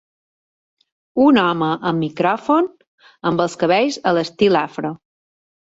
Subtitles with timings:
[1.25, 2.71] un home amb micròfon,
[3.33, 4.95] amb els cabells a l'estil afro.